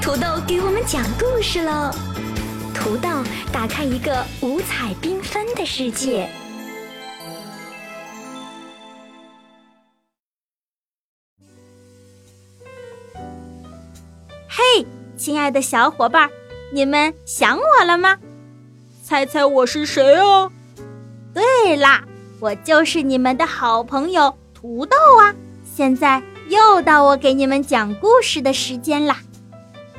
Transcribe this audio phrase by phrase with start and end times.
[0.00, 1.90] 土豆给我们讲故事喽！
[2.74, 3.08] 土豆
[3.52, 6.28] 打开一个五彩缤纷的世界。
[14.48, 14.86] 嘿，
[15.16, 16.30] 亲爱的小伙伴，
[16.72, 18.16] 你们想我了吗？
[19.02, 20.50] 猜猜我是谁哦？
[21.32, 22.04] 对啦，
[22.40, 25.34] 我就是你们的好朋友土豆啊！
[25.64, 29.18] 现在又到我给你们讲故事的时间啦。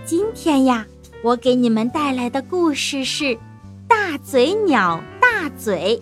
[0.05, 0.86] 今天呀，
[1.23, 3.23] 我给你们带来的故事是
[3.88, 6.00] 《大嘴鸟大嘴》。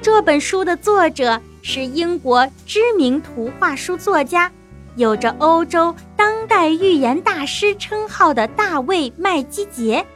[0.00, 4.48] 这本书的作者是英国知名图画书作家，
[4.94, 10.06] 有着欧洲当代寓言大师称号的大卫·麦基杰。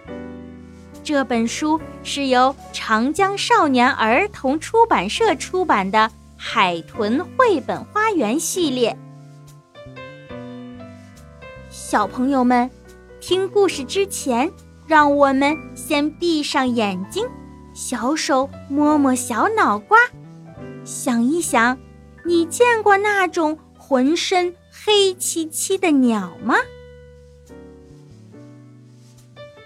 [1.03, 6.09] 这本书是由长江少年儿童出版社出版的。
[6.39, 8.97] 海豚绘本花园系列，
[11.89, 12.69] 小朋友们，
[13.21, 14.51] 听故事之前，
[14.89, 17.25] 让我们先闭上眼睛，
[17.75, 19.97] 小手摸摸小脑瓜，
[20.85, 21.79] 想一想，
[22.25, 26.57] 你见过那种浑身黑漆漆的鸟吗？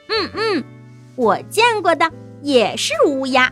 [0.08, 0.64] 嗯嗯，
[1.16, 3.50] 我见过的也是乌鸦，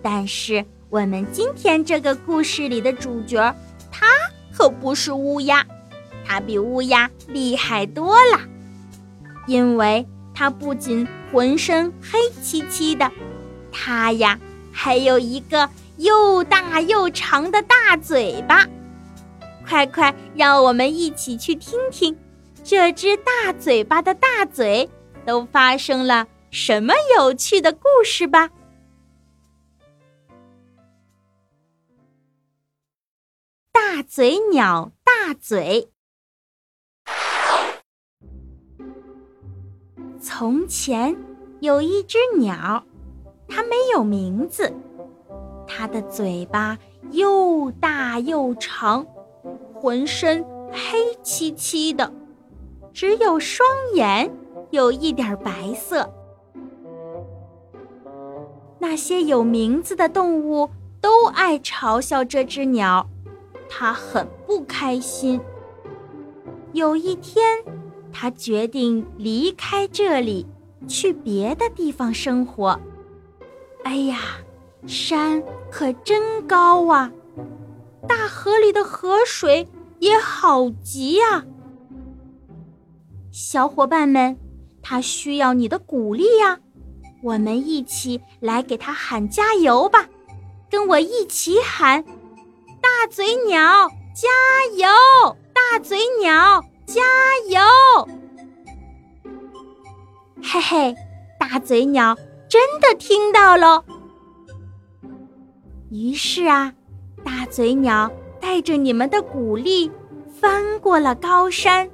[0.00, 0.64] 但是。
[0.88, 3.54] 我们今天这个故事里的主角，
[3.90, 4.06] 它
[4.50, 5.66] 可不是乌鸦，
[6.32, 8.40] 它比乌鸦厉害多了，
[9.46, 13.12] 因为它不仅浑身黑漆漆的，
[13.70, 14.40] 它呀
[14.72, 18.66] 还有一个又大又长的大嘴巴。
[19.68, 22.16] 快快，让我们一起去听听，
[22.64, 24.88] 这只大嘴巴的大嘴
[25.26, 28.48] 都发生了什么有趣的故事吧。
[33.70, 35.90] 大嘴鸟大嘴。
[40.22, 41.16] 从前
[41.58, 42.84] 有一只鸟，
[43.48, 44.72] 它没有名字，
[45.66, 46.78] 它的嘴巴
[47.10, 49.04] 又大又长，
[49.74, 52.12] 浑身黑漆漆的，
[52.92, 54.30] 只有双眼
[54.70, 56.08] 有一点白色。
[58.78, 63.08] 那些有名字的动物都爱嘲笑这只鸟。
[63.68, 65.40] 它很不开心。
[66.72, 67.42] 有一天，
[68.12, 70.46] 他决定离开这里，
[70.86, 72.78] 去别的地方生活。
[73.84, 74.18] 哎呀，
[74.86, 77.10] 山可真高啊！
[78.08, 79.68] 大河里的河水
[79.98, 81.44] 也好急呀！
[83.30, 84.36] 小伙伴们，
[84.82, 86.58] 他需要你的鼓励呀！
[87.22, 90.08] 我们一起来给他喊加油吧！
[90.70, 92.04] 跟我一起喊。
[92.80, 94.28] 大嘴鸟加
[94.76, 95.36] 油！
[95.52, 97.00] 大嘴鸟加
[97.48, 98.06] 油！
[100.42, 100.94] 嘿嘿，
[101.40, 102.14] 大嘴鸟
[102.50, 103.82] 真的听到了。
[105.90, 106.74] 于是啊，
[107.24, 109.90] 大嘴鸟带着你们的鼓励，
[110.38, 111.88] 翻过了高山，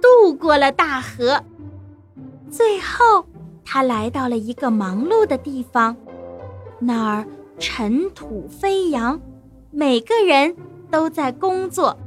[0.00, 1.42] 渡过了大河，
[2.48, 3.26] 最后
[3.64, 5.96] 它来到了一个忙碌的地方，
[6.78, 7.26] 那儿
[7.58, 9.20] 尘土飞扬。
[9.72, 10.54] 每个人
[10.92, 11.98] 都在工作，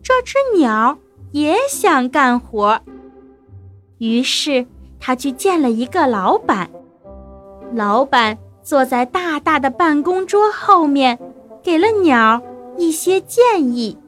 [0.00, 0.96] 这只鸟
[1.32, 2.80] 也想干活。
[3.98, 4.66] 于是，
[5.00, 6.70] 他去见了一个老板。
[7.74, 11.18] 老板坐在大大的办公桌后面，
[11.62, 12.42] 给了鸟
[12.76, 13.98] 一些建议。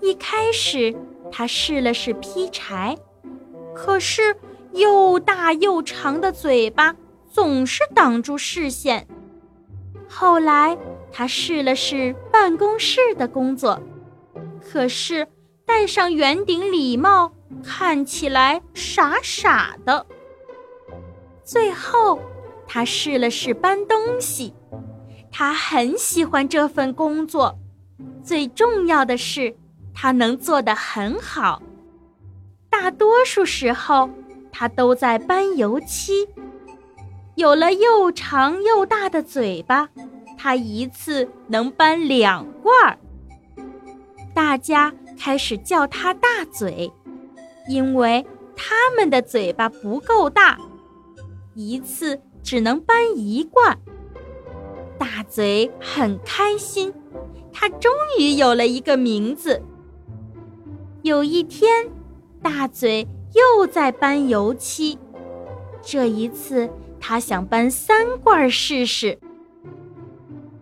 [0.00, 0.94] 一开始，
[1.30, 2.96] 他试了试劈柴，
[3.74, 4.36] 可是
[4.72, 6.94] 又大又长的嘴巴
[7.30, 9.06] 总是挡住视线。
[10.08, 10.76] 后来，
[11.10, 13.80] 他试了试办公室的工作，
[14.60, 15.26] 可是
[15.72, 17.32] 戴上圆顶礼帽
[17.64, 20.04] 看起来傻傻的。
[21.42, 22.20] 最后，
[22.68, 24.52] 他试了试搬东西，
[25.30, 27.58] 他很喜欢这份工作，
[28.22, 29.56] 最重要的是
[29.94, 31.62] 他能做得很好。
[32.68, 34.10] 大多数时候，
[34.52, 36.28] 他都在搬油漆。
[37.34, 39.88] 有了又长又大的嘴巴，
[40.36, 42.98] 他一次能搬两罐儿。
[44.34, 44.92] 大家
[45.24, 46.92] 开始叫它大嘴，
[47.68, 48.26] 因为
[48.56, 50.58] 它们的嘴巴不够大，
[51.54, 53.78] 一次只能搬一罐。
[54.98, 56.92] 大嘴很开心，
[57.52, 59.62] 它终于有了一个名字。
[61.02, 61.88] 有一天，
[62.42, 64.98] 大嘴又在搬油漆，
[65.80, 66.68] 这一次。
[66.98, 69.20] 他想搬三罐试试。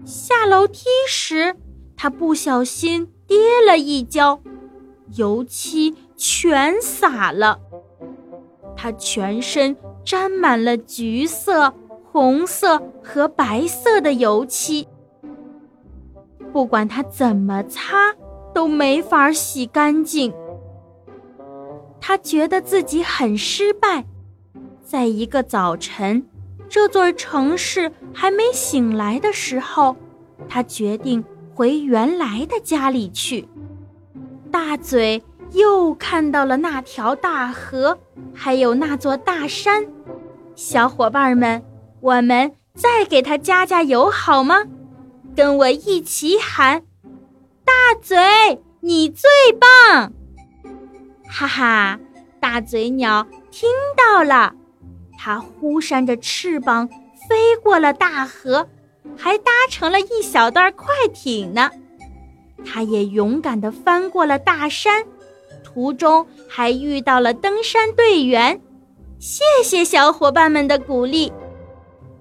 [0.05, 1.57] 下楼梯时，
[1.97, 4.41] 他不小心跌了一跤，
[5.15, 7.61] 油漆全洒了。
[8.77, 11.75] 他全身沾满了橘色、
[12.11, 14.89] 红色和白色的油漆，
[16.53, 18.15] 不管他怎么擦
[18.55, 20.33] 都没法洗干净。
[22.01, 24.07] 他觉得自己很失败。
[24.83, 26.27] 在一个早晨，
[26.69, 29.95] 这座城市还没醒来的时候，
[30.49, 31.23] 他决定
[31.55, 33.47] 回原来的家里去。
[34.51, 37.99] 大嘴又看到了那条大河，
[38.35, 39.87] 还有那座大山。
[40.55, 41.63] 小伙伴们，
[42.01, 44.65] 我们再给他加加油好吗？
[45.37, 46.83] 跟我一起喊
[47.65, 48.17] ：“大嘴，
[48.81, 50.13] 你最棒！”
[51.31, 52.01] 哈哈，
[52.41, 54.55] 大嘴鸟听到了，
[55.17, 56.89] 它忽扇着翅膀
[57.29, 58.69] 飞过了大河，
[59.17, 61.71] 还搭乘了一小段快艇呢。
[62.65, 65.05] 它也勇敢地翻过了大山，
[65.63, 68.61] 途中还遇到了登山队员。
[69.19, 71.33] 谢谢小伙伴们的鼓励。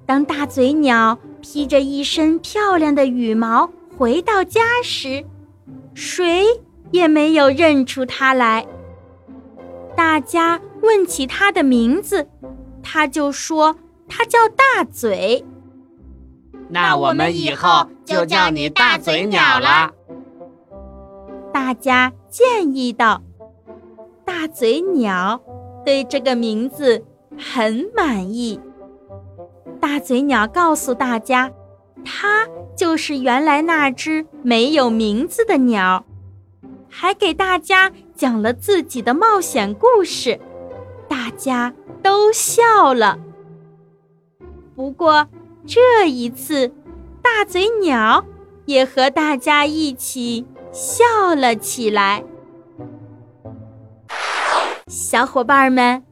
[0.06, 5.24] 当大嘴鸟披着一身漂亮的羽毛回到家时，
[5.94, 6.46] 谁
[6.92, 8.66] 也没有认出它来。
[9.96, 12.28] 大家问起他的名字，
[12.82, 13.76] 他就说
[14.08, 15.46] 他叫大嘴。
[16.70, 19.92] 那我们以后就叫你大嘴鸟了。
[21.70, 23.22] 大家建议道
[24.26, 25.40] ：“大嘴鸟
[25.86, 27.06] 对这个名字
[27.38, 28.60] 很满意。”
[29.80, 31.52] 大嘴鸟告诉大家，
[32.04, 36.04] 它就是原来那只没有名字的鸟。
[36.90, 40.40] 还给大家讲了自己的冒险故事，
[41.08, 41.72] 大家
[42.02, 43.20] 都笑了。
[44.76, 45.28] 不过
[45.68, 46.74] 这一次，
[47.22, 48.26] 大嘴鸟
[48.66, 52.24] 也和大家一起笑了起来。
[54.88, 56.04] 小伙伴们，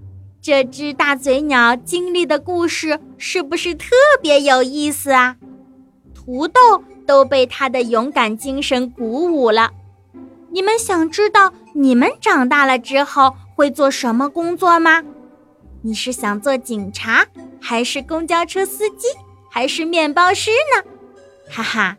[0.42, 5.38] 这只大嘴鸟经历的故事是不是特别有意思啊？
[6.13, 9.71] 土豆都被它的勇敢精神鼓舞了。
[10.51, 15.04] 你们想知道你们长大了之后会做什么工作吗？
[15.81, 17.25] 你是想做警察，
[17.62, 19.07] 还是公交车司机，
[19.50, 20.89] 还是面包师呢？
[21.50, 21.98] 哈哈，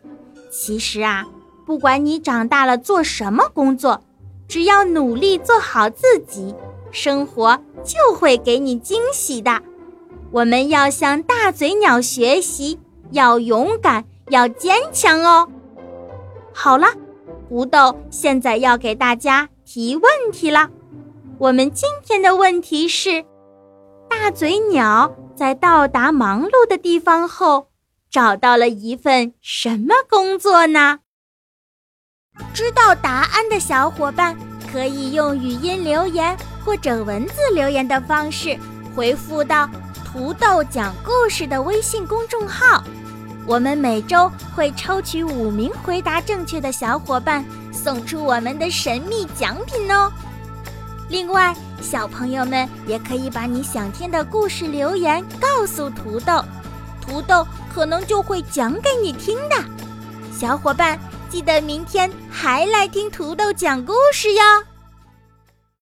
[0.51, 1.25] 其实啊，
[1.69, 4.01] 不管你长大了做什么工作，
[4.47, 6.55] 只要努力做好自己，
[6.89, 9.61] 生活就会给你惊喜的。
[10.31, 12.79] 我们要向大嘴鸟学习，
[13.11, 15.47] 要勇敢，要坚强哦。
[16.51, 16.87] 好了。
[17.47, 20.69] 胡豆现在要给大家提问题了。
[21.37, 23.23] 我们今天的问题是：
[24.09, 27.67] 大嘴鸟在到达忙碌的地方后，
[28.09, 31.01] 找到了一份什么工作呢？
[32.53, 34.35] 知道答案的小伙伴
[34.71, 38.57] 可以用语音留言或者文字留言的方式
[38.95, 39.69] 回复到
[40.03, 42.83] “土豆讲故事”的微信公众号。
[43.45, 50.11] 我们每周会抽取五名回答正确的小伙伴，送出我们的神秘奖品哦。
[51.07, 56.43] 另外，小朋友们也可以把你想听的故事留言告诉土豆，
[57.01, 59.55] 土豆可能就会讲给你听的。
[60.31, 60.99] 小伙伴，
[61.29, 64.68] 记得明天还来听土豆讲故事哟。